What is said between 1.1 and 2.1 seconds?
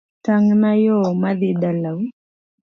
madhii dalau